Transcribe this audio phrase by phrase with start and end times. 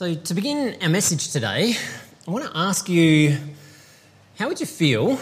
[0.00, 1.74] So, to begin our message today,
[2.26, 3.36] I want to ask you
[4.38, 5.20] how would you feel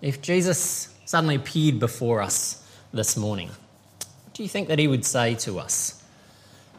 [0.00, 3.48] if Jesus suddenly appeared before us this morning?
[3.48, 6.04] What do you think that he would say to us?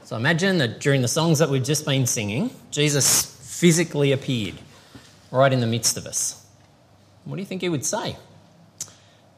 [0.05, 3.25] So, imagine that during the songs that we've just been singing, Jesus
[3.59, 4.55] physically appeared
[5.29, 6.45] right in the midst of us.
[7.25, 8.15] What do you think he would say?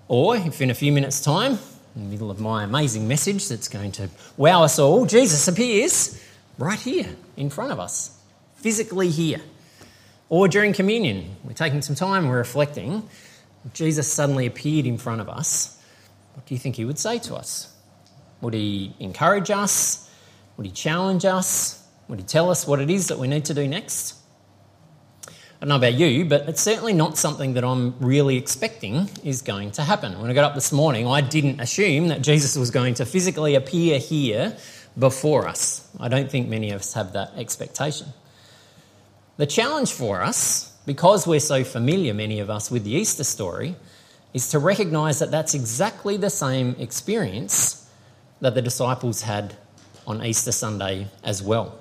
[0.07, 1.57] Or if in a few minutes' time,
[1.95, 6.21] in the middle of my amazing message that's going to wow us all, Jesus appears
[6.57, 8.17] right here in front of us,
[8.55, 9.41] physically here.
[10.29, 13.07] Or during communion, we're taking some time, we're reflecting.
[13.73, 15.81] Jesus suddenly appeared in front of us.
[16.33, 17.73] What do you think he would say to us?
[18.41, 20.09] Would he encourage us?
[20.57, 21.83] Would he challenge us?
[22.07, 24.15] Would he tell us what it is that we need to do next?
[25.27, 29.41] I don't know about you, but it's certainly not something that I'm really expecting is
[29.41, 30.19] going to happen.
[30.19, 33.55] When I got up this morning, I didn't assume that Jesus was going to physically
[33.55, 34.57] appear here
[34.97, 35.87] before us.
[35.99, 38.07] I don't think many of us have that expectation.
[39.37, 43.75] The challenge for us, because we're so familiar, many of us, with the Easter story,
[44.33, 47.89] is to recognise that that's exactly the same experience
[48.41, 49.55] that the disciples had
[50.07, 51.79] on Easter Sunday as well.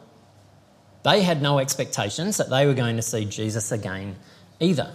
[1.04, 4.16] They had no expectations that they were going to see Jesus again
[4.58, 4.94] either,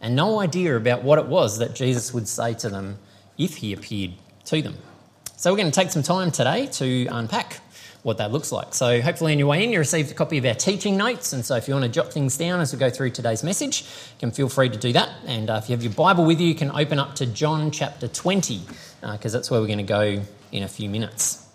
[0.00, 2.98] and no idea about what it was that Jesus would say to them
[3.36, 4.14] if he appeared
[4.46, 4.78] to them.
[5.44, 7.60] So, we're going to take some time today to unpack
[8.02, 8.72] what that looks like.
[8.72, 11.34] So, hopefully, on your way in, you received a copy of our teaching notes.
[11.34, 13.82] And so, if you want to jot things down as we go through today's message,
[13.82, 15.10] you can feel free to do that.
[15.26, 17.70] And uh, if you have your Bible with you, you can open up to John
[17.70, 18.62] chapter 20,
[19.02, 21.46] because uh, that's where we're going to go in a few minutes.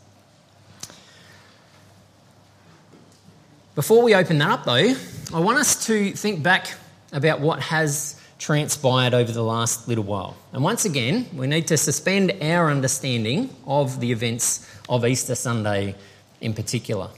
[3.73, 4.93] Before we open that up, though,
[5.33, 6.75] I want us to think back
[7.11, 10.35] about what has transpired over the last little while.
[10.53, 15.93] And once again, we need to suspend our understanding of the events of Easter Sunday
[16.41, 17.09] in particular.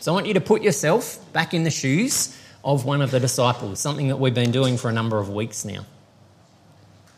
[0.00, 3.18] So I want you to put yourself back in the shoes of one of the
[3.18, 5.84] disciples, something that we've been doing for a number of weeks now.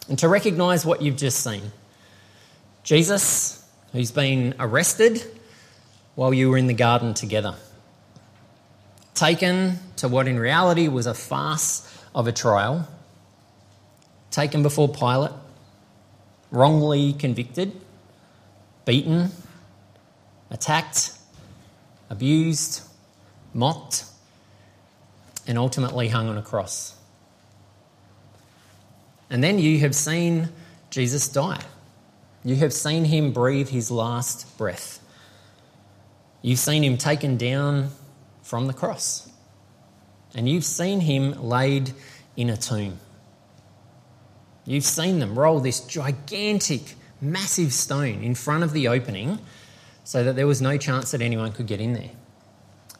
[0.09, 1.63] And to recognize what you've just seen
[2.85, 5.23] Jesus, who's been arrested
[6.15, 7.57] while you were in the garden together
[9.21, 12.89] taken to what in reality was a farce of a trial,
[14.31, 15.33] taken before Pilate,
[16.51, 17.73] wrongly convicted,
[18.85, 19.31] beaten,
[20.51, 21.13] attacked,
[22.09, 22.83] abused,
[23.55, 24.05] mocked,
[25.47, 26.95] and ultimately hung on a cross.
[29.31, 30.49] And then you have seen
[30.91, 31.63] Jesus die.
[32.45, 34.99] You have seen him breathe his last breath.
[36.43, 37.91] You've seen him taken down
[38.43, 39.31] from the cross.
[40.35, 41.93] And you've seen him laid
[42.37, 42.99] in a tomb.
[44.71, 49.41] You've seen them roll this gigantic, massive stone in front of the opening
[50.05, 52.13] so that there was no chance that anyone could get in there.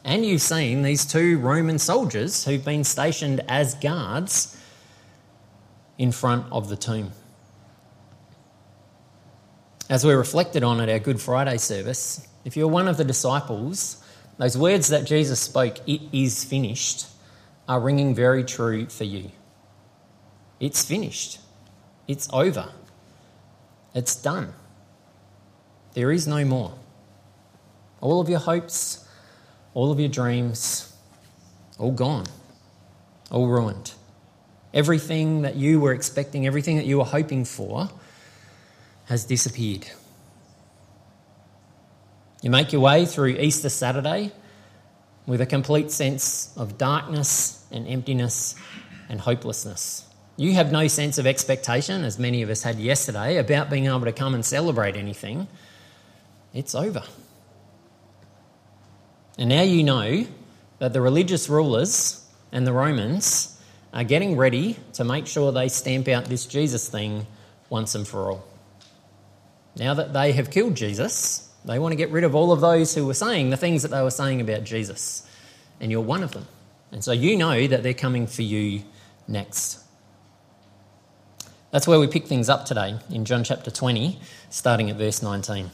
[0.03, 4.61] And you've seen these two Roman soldiers who've been stationed as guards
[5.97, 7.13] in front of the tomb.
[9.89, 14.03] As we reflected on at our Good Friday service, if you're one of the disciples,
[14.37, 17.07] those words that Jesus spoke, it is finished,
[17.69, 19.31] are ringing very true for you.
[20.59, 21.40] It's finished.
[22.11, 22.67] It's over.
[23.95, 24.53] It's done.
[25.93, 26.73] There is no more.
[28.01, 29.07] All of your hopes,
[29.73, 30.93] all of your dreams,
[31.79, 32.25] all gone,
[33.31, 33.93] all ruined.
[34.73, 37.89] Everything that you were expecting, everything that you were hoping for,
[39.05, 39.87] has disappeared.
[42.41, 44.33] You make your way through Easter Saturday
[45.25, 48.55] with a complete sense of darkness and emptiness
[49.07, 50.10] and hopelessness.
[50.37, 54.05] You have no sense of expectation, as many of us had yesterday, about being able
[54.05, 55.47] to come and celebrate anything.
[56.53, 57.03] It's over.
[59.37, 60.25] And now you know
[60.79, 63.59] that the religious rulers and the Romans
[63.93, 67.27] are getting ready to make sure they stamp out this Jesus thing
[67.69, 68.43] once and for all.
[69.77, 72.95] Now that they have killed Jesus, they want to get rid of all of those
[72.95, 75.27] who were saying the things that they were saying about Jesus.
[75.79, 76.47] And you're one of them.
[76.91, 78.83] And so you know that they're coming for you
[79.27, 79.79] next.
[81.71, 84.19] That's where we pick things up today in John chapter 20,
[84.49, 85.71] starting at verse 19.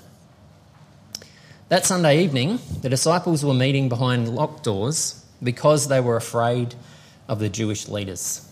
[1.69, 6.75] That Sunday evening, the disciples were meeting behind locked doors because they were afraid
[7.27, 8.47] of the Jewish leaders.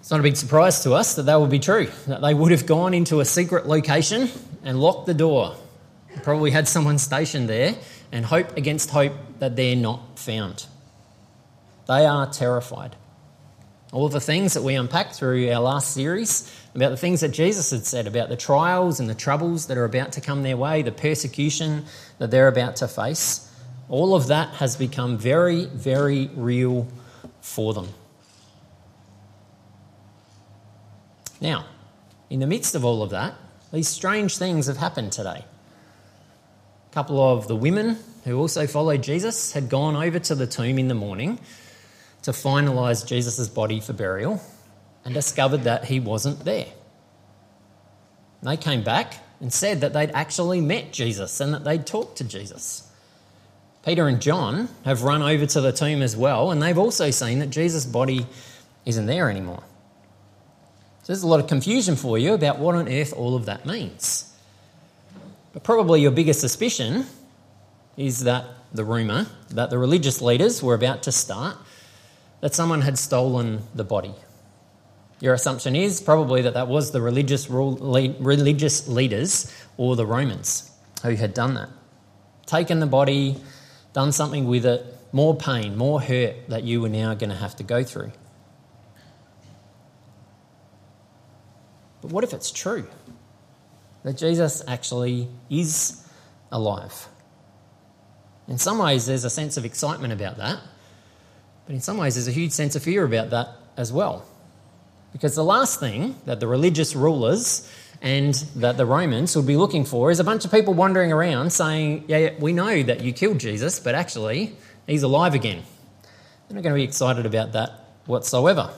[0.00, 2.50] It's not a big surprise to us that that would be true, that they would
[2.50, 4.28] have gone into a secret location
[4.62, 5.56] and locked the door.
[6.22, 7.74] Probably had someone stationed there
[8.12, 10.66] and hope against hope that they're not found.
[11.88, 12.96] They are terrified.
[13.92, 17.72] All the things that we unpacked through our last series about the things that Jesus
[17.72, 20.82] had said about the trials and the troubles that are about to come their way,
[20.82, 21.84] the persecution
[22.18, 23.50] that they're about to face,
[23.90, 26.86] All of that has become very, very real
[27.40, 27.88] for them.
[31.40, 31.66] Now,
[32.30, 33.34] in the midst of all of that,
[33.72, 35.44] these strange things have happened today.
[36.90, 40.78] A couple of the women who also followed Jesus had gone over to the tomb
[40.78, 41.40] in the morning
[42.22, 44.40] to finalise Jesus' body for burial
[45.04, 46.66] and discovered that he wasn't there.
[48.42, 52.24] They came back and said that they'd actually met Jesus and that they'd talked to
[52.24, 52.90] Jesus.
[53.84, 57.38] Peter and John have run over to the tomb as well, and they've also seen
[57.38, 58.26] that Jesus' body
[58.84, 59.62] isn't there anymore.
[61.02, 63.64] So there's a lot of confusion for you about what on earth all of that
[63.64, 64.26] means.
[65.52, 67.06] But probably your biggest suspicion
[67.96, 71.56] is that the rumour that the religious leaders were about to start
[72.40, 74.14] that someone had stolen the body.
[75.20, 80.70] Your assumption is probably that that was the religious, religious leaders or the Romans
[81.02, 81.68] who had done that.
[82.46, 83.36] Taken the body,
[83.92, 87.56] done something with it, more pain, more hurt that you were now going to have
[87.56, 88.12] to go through.
[92.00, 92.88] But what if it's true?
[94.04, 96.02] That Jesus actually is
[96.50, 97.08] alive.
[98.48, 100.60] In some ways, there's a sense of excitement about that,
[101.70, 104.26] but in some ways, there's a huge sense of fear about that as well.
[105.12, 107.72] Because the last thing that the religious rulers
[108.02, 111.52] and that the Romans would be looking for is a bunch of people wandering around
[111.52, 114.56] saying, Yeah, we know that you killed Jesus, but actually,
[114.88, 115.62] he's alive again.
[116.48, 117.70] They're not going to be excited about that
[118.04, 118.70] whatsoever.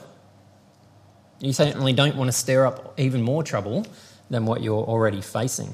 [1.39, 3.87] You certainly don't want to stir up even more trouble
[4.29, 5.73] than what you're already facing.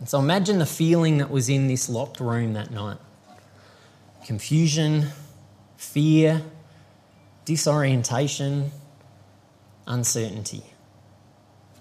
[0.00, 2.96] And so imagine the feeling that was in this locked room that night
[4.26, 5.06] confusion,
[5.76, 6.42] fear,
[7.44, 8.70] disorientation,
[9.86, 10.62] uncertainty.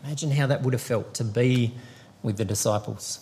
[0.04, 1.74] Imagine how that would have felt to be
[2.22, 3.20] with the disciples.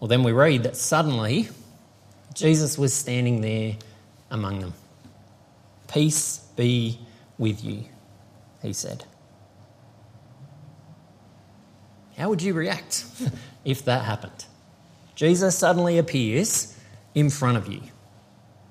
[0.00, 1.48] Well, then we read that suddenly
[2.34, 3.76] Jesus was standing there
[4.30, 4.74] among them.
[5.86, 6.98] Peace be
[7.38, 7.84] with you,
[8.62, 9.04] he said.
[12.16, 13.04] How would you react
[13.64, 14.46] if that happened?
[15.14, 16.71] Jesus suddenly appears
[17.14, 17.80] in front of you.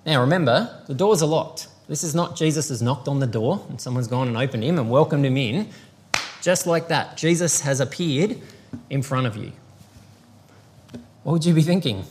[0.06, 1.68] Now remember, the doors are locked.
[1.88, 4.80] This is not Jesus has knocked on the door and someone's gone and opened him
[4.80, 5.70] and welcomed him in.
[6.42, 8.38] Just like that, Jesus has appeared
[8.90, 9.52] in front of you.
[11.24, 12.04] What would you be thinking?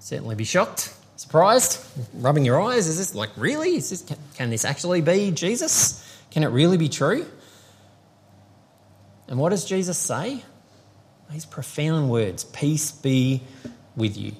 [0.00, 1.82] Certainly be shocked, surprised,
[2.14, 2.88] rubbing your eyes.
[2.88, 3.76] Is this like really?
[3.76, 6.04] Is this, can, can this actually be Jesus?
[6.30, 7.26] Can it really be true?
[9.28, 10.42] And what does Jesus say?
[11.30, 13.42] These profound words Peace be
[13.96, 14.32] with you.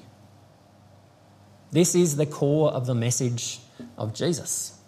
[1.72, 3.58] This is the core of the message
[3.96, 4.78] of Jesus.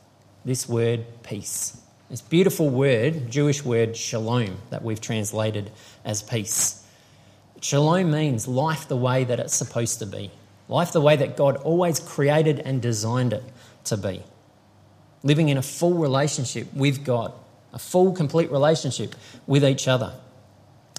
[0.44, 1.80] This word, peace.
[2.10, 5.70] This beautiful word, Jewish word, shalom, that we've translated
[6.04, 6.86] as peace.
[7.62, 10.30] Shalom means life the way that it's supposed to be,
[10.68, 13.44] life the way that God always created and designed it
[13.84, 14.22] to be.
[15.22, 17.32] Living in a full relationship with God,
[17.72, 19.14] a full, complete relationship
[19.46, 20.12] with each other,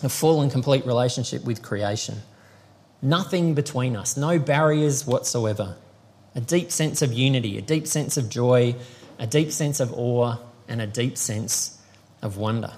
[0.02, 2.24] a full and complete relationship with creation.
[3.06, 5.78] Nothing between us, no barriers whatsoever.
[6.34, 8.76] A deep sense of unity, a deep sense of joy,
[9.20, 10.38] a deep sense of awe,
[10.68, 11.80] and a deep sense
[12.24, 12.74] of wonder.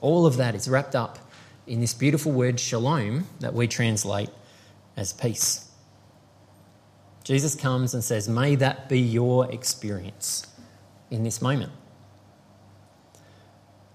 [0.00, 1.18] All of that is wrapped up
[1.66, 4.30] in this beautiful word shalom that we translate
[4.96, 5.70] as peace.
[7.24, 10.46] Jesus comes and says, May that be your experience
[11.10, 11.72] in this moment.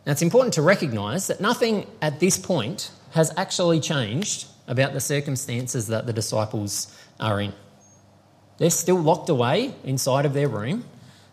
[0.06, 5.00] Now, it's important to recognise that nothing at this point has actually changed about the
[5.00, 7.54] circumstances that the disciples are in.
[8.58, 10.86] They're still locked away inside of their room.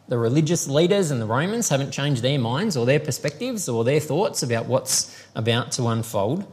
[0.08, 4.00] The religious leaders and the Romans haven't changed their minds or their perspectives or their
[4.00, 6.50] thoughts about what's about to unfold.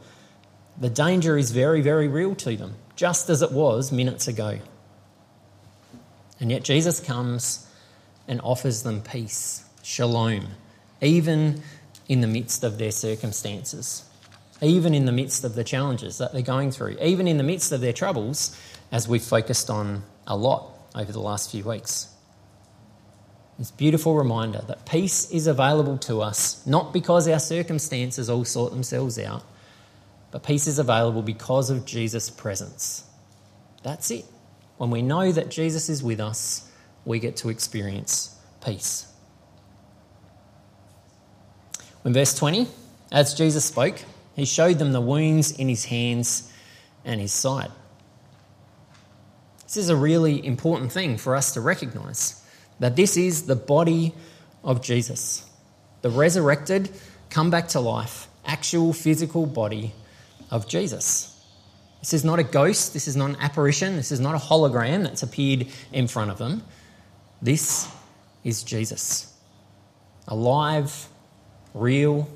[0.80, 4.60] The danger is very, very real to them, just as it was minutes ago.
[6.38, 7.66] And yet Jesus comes
[8.28, 10.46] and offers them peace, shalom,
[11.00, 11.62] even
[12.08, 14.07] in the midst of their circumstances
[14.60, 17.72] even in the midst of the challenges that they're going through, even in the midst
[17.72, 18.58] of their troubles,
[18.90, 22.08] as we've focused on a lot over the last few weeks.
[23.58, 28.72] This beautiful reminder that peace is available to us not because our circumstances all sort
[28.72, 29.42] themselves out,
[30.30, 33.04] but peace is available because of Jesus' presence.
[33.82, 34.24] That's it.
[34.76, 36.70] When we know that Jesus is with us,
[37.04, 39.12] we get to experience peace.
[42.04, 42.68] In verse 20,
[43.10, 43.98] as Jesus spoke,
[44.38, 46.52] he showed them the wounds in his hands
[47.04, 47.70] and his side.
[49.64, 52.42] This is a really important thing for us to recognize
[52.80, 54.14] that this is the body
[54.64, 55.44] of Jesus,
[56.02, 56.90] the resurrected,
[57.30, 59.92] come back to life, actual physical body
[60.50, 61.34] of Jesus.
[62.00, 65.02] This is not a ghost, this is not an apparition, this is not a hologram
[65.02, 66.62] that's appeared in front of them.
[67.42, 67.90] This
[68.44, 69.34] is Jesus.
[70.28, 71.08] Alive,
[71.74, 72.28] real,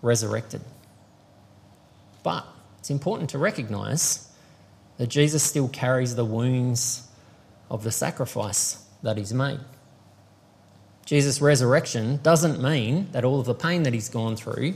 [0.00, 0.60] resurrected.
[2.24, 2.44] But
[2.80, 4.28] it's important to recognize
[4.96, 7.06] that Jesus still carries the wounds
[7.70, 9.60] of the sacrifice that he's made.
[11.06, 14.74] Jesus' resurrection doesn't mean that all of the pain that he's gone through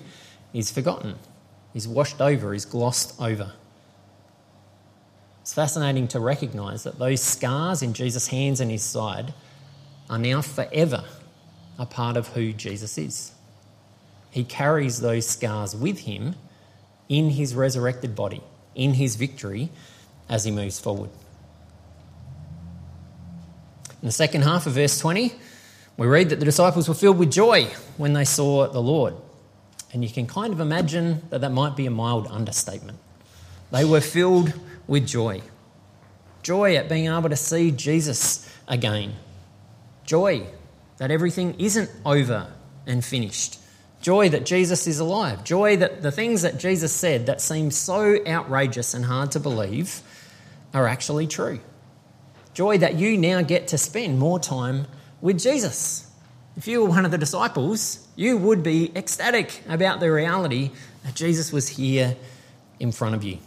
[0.52, 1.17] is forgotten,
[1.75, 3.52] is washed over, is glossed over.
[5.40, 9.33] It's fascinating to recognize that those scars in Jesus' hands and his side
[10.11, 11.05] are now forever
[11.78, 13.33] a part of who Jesus is.
[14.31, 16.35] He carries those scars with him
[17.09, 18.43] in his resurrected body,
[18.75, 19.71] in his victory
[20.29, 21.11] as he moves forward.
[24.00, 25.33] In the second half of verse 20,
[25.97, 27.65] we read that the disciples were filled with joy
[27.97, 29.15] when they saw the Lord.
[29.93, 32.99] And you can kind of imagine that that might be a mild understatement.
[33.73, 34.53] They were filled
[34.87, 35.43] with joy.
[36.43, 39.15] Joy at being able to see Jesus again.
[40.05, 40.47] Joy
[40.99, 42.53] that everything isn't over
[42.87, 43.59] and finished.
[44.00, 45.45] Joy that Jesus is alive.
[45.45, 50.02] Joy that the things that Jesus said that seem so outrageous and hard to believe
[50.73, 51.61] are actually true.
[52.55, 54.87] Joy that you now get to spend more time
[55.21, 56.11] with Jesus.
[56.57, 60.71] If you were one of the disciples, you would be ecstatic about the reality
[61.05, 62.17] that Jesus was here
[62.81, 63.38] in front of you.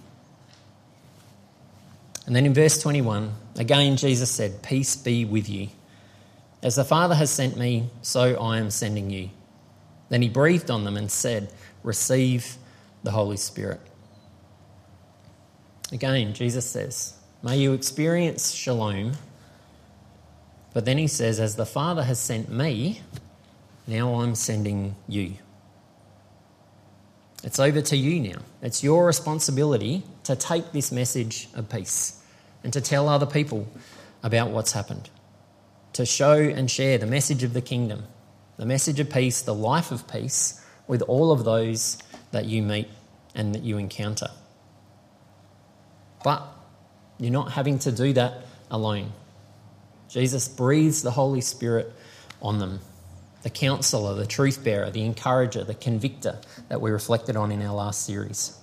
[2.25, 5.69] And then in verse 21, again, Jesus said, Peace be with you.
[6.63, 9.29] As the Father has sent me, so I am sending you.
[10.11, 11.49] Then he breathed on them and said,
[11.83, 12.57] Receive
[13.01, 13.79] the Holy Spirit.
[15.93, 19.13] Again, Jesus says, May you experience shalom.
[20.73, 23.01] But then he says, As the Father has sent me,
[23.87, 25.35] now I'm sending you.
[27.45, 28.41] It's over to you now.
[28.61, 32.21] It's your responsibility to take this message of peace
[32.65, 33.65] and to tell other people
[34.23, 35.09] about what's happened,
[35.93, 38.03] to show and share the message of the kingdom,
[38.61, 41.97] the message of peace, the life of peace with all of those
[42.29, 42.87] that you meet
[43.33, 44.27] and that you encounter.
[46.23, 46.43] But
[47.17, 49.13] you're not having to do that alone.
[50.09, 51.91] Jesus breathes the Holy Spirit
[52.39, 52.81] on them
[53.41, 56.37] the counselor, the truth bearer, the encourager, the convictor
[56.69, 58.55] that we reflected on in our last series.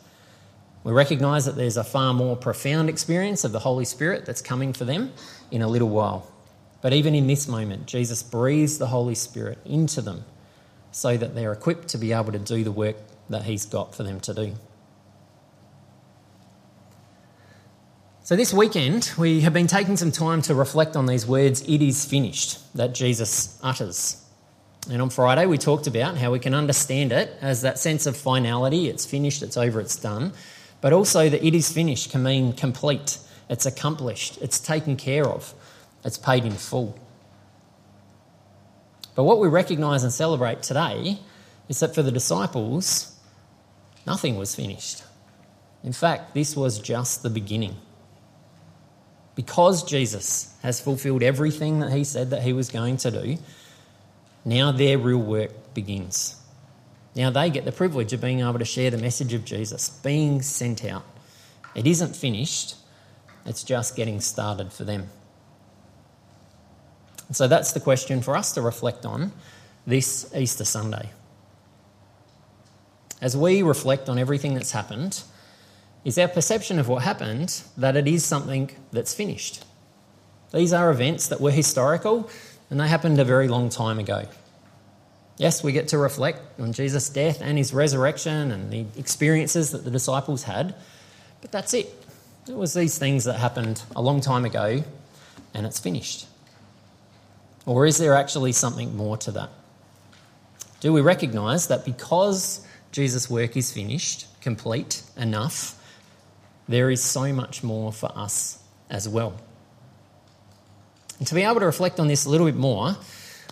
[0.85, 4.73] We recognise that there's a far more profound experience of the Holy Spirit that's coming
[4.73, 5.13] for them
[5.51, 6.33] in a little while.
[6.81, 10.25] But even in this moment, Jesus breathes the Holy Spirit into them
[10.93, 12.97] so that they're equipped to be able to do the work
[13.31, 14.55] that He's got for them to do.
[18.23, 21.81] So, this weekend, we have been taking some time to reflect on these words, it
[21.81, 24.23] is finished, that Jesus utters.
[24.91, 28.17] And on Friday, we talked about how we can understand it as that sense of
[28.17, 30.33] finality it's finished, it's over, it's done.
[30.81, 33.19] But also that it is finished can mean complete,
[33.49, 35.55] it's accomplished, it's taken care of,
[36.09, 36.99] it's paid in full.
[39.15, 41.19] But what we recognise and celebrate today
[41.69, 43.15] is that for the disciples,
[44.07, 45.05] nothing was finished.
[45.85, 47.77] In fact, this was just the beginning.
[49.35, 53.37] Because Jesus has fulfilled everything that he said that he was going to do,
[54.47, 56.37] now their real work begins.
[57.15, 60.41] Now they get the privilege of being able to share the message of Jesus, being
[60.41, 61.05] sent out.
[61.75, 62.77] It isn't finished,
[63.45, 65.11] it's just getting started for them.
[67.29, 69.33] And so that's the question for us to reflect on
[69.87, 71.11] this Easter Sunday.
[73.21, 75.23] As we reflect on everything that's happened,
[76.05, 79.65] is our perception of what happened that it is something that's finished.
[80.53, 82.31] These are events that were historical,
[82.71, 84.25] and they happened a very long time ago.
[85.37, 89.85] Yes, we get to reflect on Jesus' death and his resurrection and the experiences that
[89.85, 90.75] the disciples had,
[91.41, 91.95] but that's it.
[92.49, 94.83] It was these things that happened a long time ago
[95.55, 96.27] and it's finished.
[97.69, 99.51] Or is there actually something more to that?
[100.81, 105.75] Do we recognise that because Jesus' work is finished, complete, enough,
[106.67, 108.59] there is so much more for us
[108.89, 109.35] as well?
[111.19, 112.97] And to be able to reflect on this a little bit more,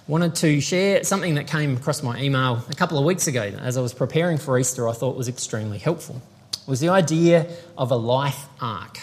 [0.08, 3.76] wanted to share something that came across my email a couple of weeks ago as
[3.76, 6.22] I was preparing for Easter, I thought was extremely helpful.
[6.66, 8.98] Was the idea of a life arc.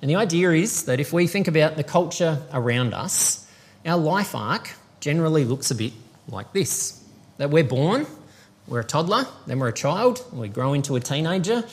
[0.00, 3.41] And the idea is that if we think about the culture around us,
[3.84, 5.92] our life arc generally looks a bit
[6.28, 7.02] like this
[7.38, 8.06] that we're born,
[8.68, 11.64] we're a toddler, then we're a child, we grow into a teenager,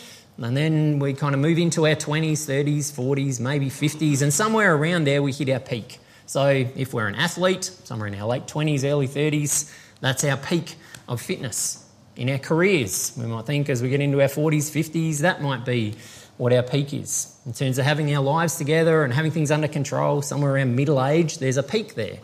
[0.41, 4.75] and then we kind of move into our 20s, 30s, 40s, maybe 50s, and somewhere
[4.75, 5.99] around there we hit our peak.
[6.25, 10.75] So if we're an athlete, somewhere in our late 20s, early 30s, that's our peak
[11.07, 11.85] of fitness.
[12.15, 13.13] in our careers.
[13.17, 15.95] We might think as we get into our 40s, 50s, that might be
[16.39, 17.35] what our peak is.
[17.45, 21.03] In terms of having our lives together and having things under control, somewhere around middle
[21.03, 22.19] age, there's a peak there.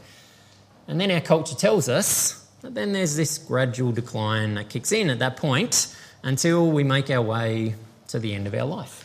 [0.87, 5.09] And then our culture tells us that then there's this gradual decline that kicks in
[5.09, 5.93] at that point
[6.23, 7.75] until we make our way
[8.07, 9.03] to the end of our life.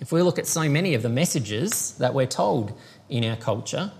[0.00, 2.72] If we look at so many of the messages that we're told
[3.10, 3.92] in our culture,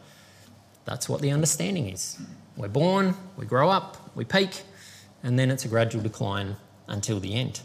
[0.87, 2.19] that's what the understanding is.
[2.57, 4.63] We're born, we grow up, we peak,
[5.23, 6.57] and then it's a gradual decline
[6.89, 7.61] until the end.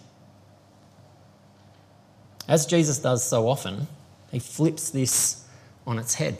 [2.47, 3.87] As Jesus does so often,
[4.31, 5.45] he flips this
[5.85, 6.37] on its head.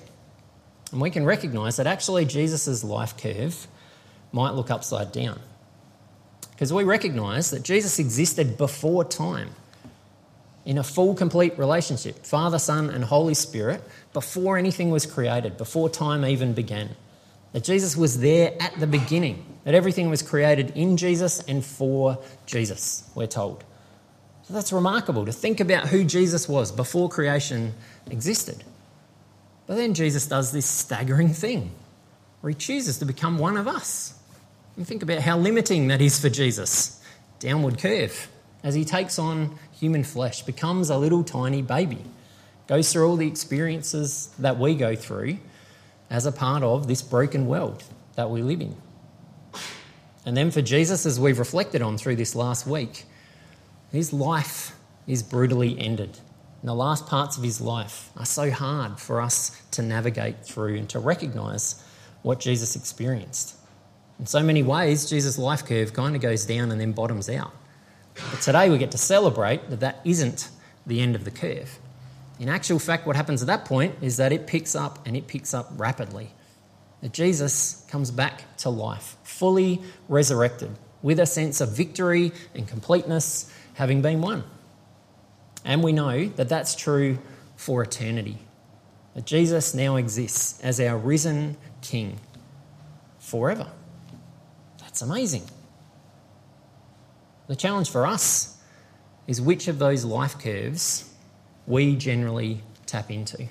[0.92, 3.68] And we can recognize that actually Jesus' life curve
[4.32, 5.40] might look upside down.
[6.52, 9.50] Because we recognize that Jesus existed before time
[10.66, 13.82] in a full, complete relationship Father, Son, and Holy Spirit
[14.14, 16.90] before anything was created, before time even began.
[17.54, 22.18] That Jesus was there at the beginning, that everything was created in Jesus and for
[22.46, 23.64] Jesus, we're told.
[24.50, 27.74] That's remarkable to think about who Jesus was before creation
[28.10, 28.64] existed.
[29.66, 31.72] But then Jesus does this staggering thing
[32.42, 34.18] where he chooses to become one of us.
[34.78, 37.04] And think about how limiting that is for Jesus.
[37.40, 38.30] Downward curve
[38.64, 42.04] as he takes on human flesh, becomes a little tiny baby,
[42.68, 45.38] goes through all the experiences that we go through
[46.10, 47.84] as a part of this broken world
[48.16, 48.76] that we live in.
[50.26, 53.06] And then for Jesus, as we've reflected on through this last week,
[53.92, 54.76] his life
[55.06, 56.20] is brutally ended.
[56.62, 60.76] And the last parts of his life are so hard for us to navigate through
[60.76, 61.84] and to recognize
[62.24, 63.56] what Jesus experienced.
[64.20, 67.54] In so many ways, Jesus' life curve kind of goes down and then bottoms out.
[68.32, 70.50] But today we get to celebrate that that isn't
[70.86, 71.80] the end of the curve.
[72.40, 75.28] In actual fact, what happens at that point is that it picks up and it
[75.28, 76.32] picks up rapidly.
[77.02, 80.72] That Jesus comes back to life, fully resurrected,
[81.04, 84.44] with a sense of victory and completeness having been won.
[85.64, 87.20] And we know that that's true
[87.56, 88.40] for eternity.
[89.14, 92.20] That Jesus now exists as our risen King
[93.20, 93.68] forever.
[94.80, 95.44] That's amazing.
[97.46, 98.58] The challenge for us
[99.28, 101.14] is which of those life curves
[101.68, 103.48] we generally tap into.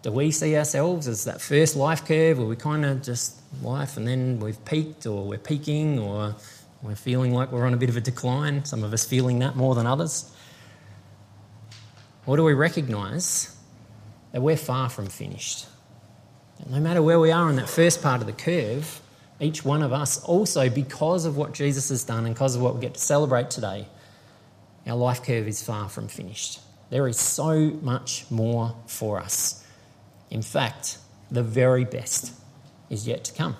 [0.00, 3.98] Do we see ourselves as that first life curve where we kind of just life
[3.98, 6.36] and then we've peaked or we're peaking or
[6.82, 9.56] we're feeling like we're on a bit of a decline, some of us feeling that
[9.56, 10.30] more than others?
[12.26, 13.56] Or do we recognise
[14.32, 15.66] that we're far from finished?
[16.58, 19.00] That no matter where we are in that first part of the curve,
[19.40, 22.74] each one of us also, because of what Jesus has done and because of what
[22.74, 23.86] we get to celebrate today,
[24.86, 26.60] our life curve is far from finished.
[26.90, 29.64] There is so much more for us.
[30.30, 30.98] In fact,
[31.30, 32.32] the very best
[32.88, 33.56] is yet to come.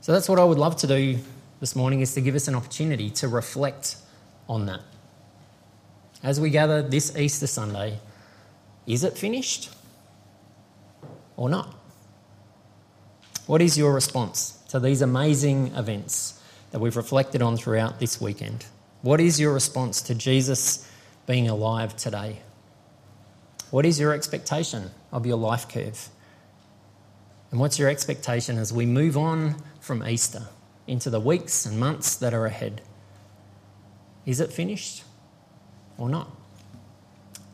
[0.00, 1.18] So that's what I would love to do
[1.60, 3.96] this morning is to give us an opportunity to reflect
[4.48, 4.80] on that.
[6.22, 7.98] As we gather this Easter Sunday,
[8.86, 9.70] is it finished
[11.36, 11.74] or not?
[13.46, 18.64] What is your response to these amazing events that we've reflected on throughout this weekend?
[19.02, 20.88] What is your response to Jesus
[21.26, 22.40] being alive today?
[23.70, 26.08] What is your expectation of your life curve?
[27.50, 29.56] And what's your expectation as we move on
[29.90, 30.46] from Easter
[30.86, 32.80] into the weeks and months that are ahead?
[34.24, 35.02] Is it finished?
[35.98, 36.30] or not.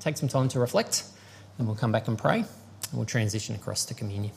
[0.00, 1.04] Take some time to reflect,
[1.56, 4.32] and we'll come back and pray, and we'll transition across to communion.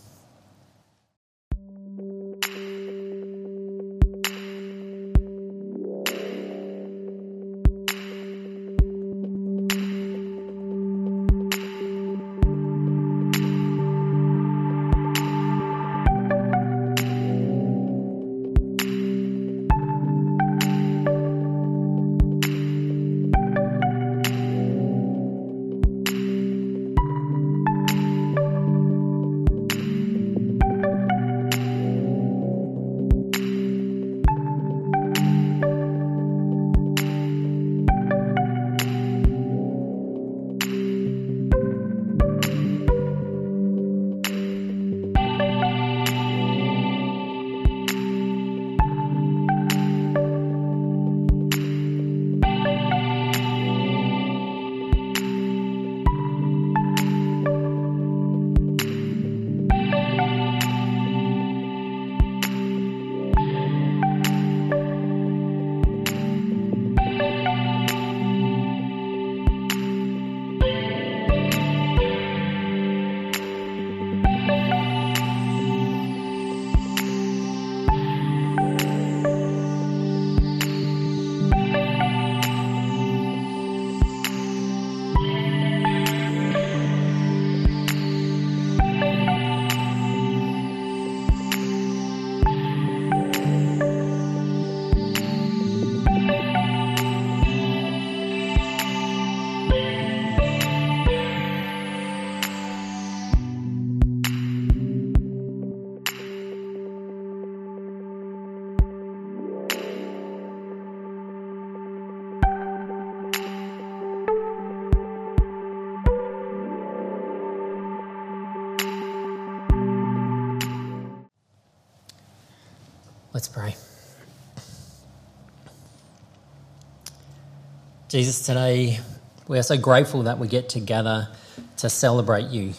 [128.10, 129.00] Jesus, today
[129.48, 131.30] we are so grateful that we get together
[131.78, 132.74] to celebrate you,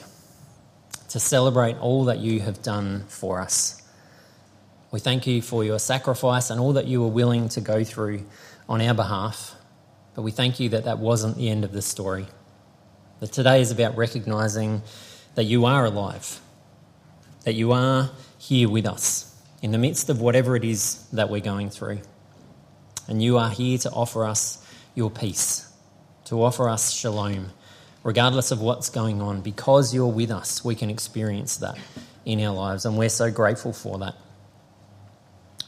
[1.11, 3.81] to celebrate all that you have done for us.
[4.91, 8.27] We thank you for your sacrifice and all that you were willing to go through
[8.69, 9.55] on our behalf.
[10.17, 12.27] But we thank you that that wasn't the end of the story.
[13.21, 14.83] That today is about recognizing
[15.37, 16.41] that you are alive,
[17.45, 21.41] that you are here with us in the midst of whatever it is that we're
[21.41, 22.01] going through.
[23.07, 24.61] And you are here to offer us
[25.01, 25.69] your peace,
[26.27, 27.51] to offer us shalom,
[28.05, 29.41] regardless of what's going on.
[29.41, 31.77] Because you're with us, we can experience that
[32.25, 34.15] in our lives, and we're so grateful for that.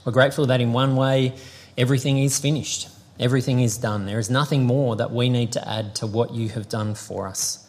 [0.04, 1.34] We're grateful that in one way,
[1.76, 4.06] everything is finished, everything is done.
[4.06, 7.26] There is nothing more that we need to add to what you have done for
[7.26, 7.68] us.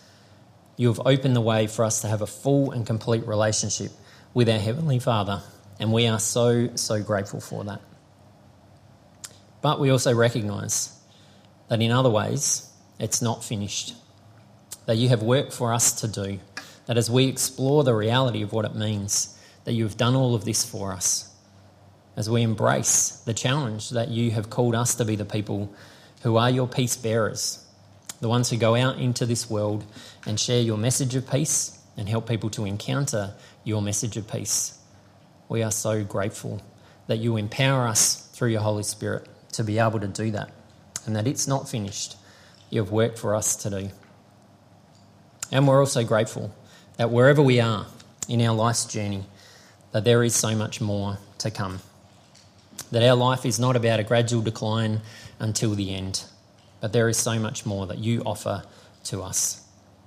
[0.78, 3.92] You have opened the way for us to have a full and complete relationship
[4.36, 5.42] with our Heavenly Father
[5.80, 7.82] and we are so, so grateful for that.
[9.62, 10.98] But we also recognise
[11.74, 13.96] that in other ways, it's not finished.
[14.86, 16.40] That you have work for us to do.
[16.86, 20.36] That as we explore the reality of what it means, that you have done all
[20.36, 21.34] of this for us.
[22.16, 25.74] As we embrace the challenge that you have called us to be the people
[26.22, 27.66] who are your peace bearers,
[28.22, 29.84] the ones who go out into this world
[30.28, 33.34] and share your message of peace and help people to encounter
[33.64, 34.78] your message of peace
[35.50, 36.62] we are so grateful
[37.08, 40.52] that you empower us through your Holy Spirit to be able to do that
[41.06, 42.16] and that it's not finished.
[42.70, 43.90] You have work for us to do.
[45.52, 46.54] And we're also grateful
[46.98, 47.86] that wherever we are
[48.28, 49.24] in our life's journey,
[49.92, 51.80] that there is so much more to come.
[52.92, 55.02] That our life is not about a gradual decline
[55.40, 56.24] until the end,
[56.82, 58.64] but there is so much more that you offer
[59.06, 59.62] to us.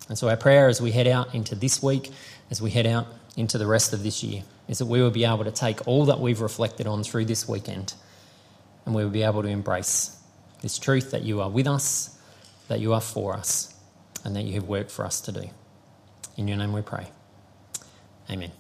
[0.09, 2.11] And so, our prayer as we head out into this week,
[2.51, 3.07] as we head out
[3.37, 6.07] into the rest of this year, is that we will be able to take all
[6.07, 7.95] that we've reflected on through this weekend
[8.85, 10.16] and we will be able to embrace
[10.63, 12.19] this truth that you are with us,
[12.69, 13.75] that you are for us,
[14.25, 15.51] and that you have work for us to do.
[16.37, 17.09] In your name we pray.
[18.31, 18.53] Amen.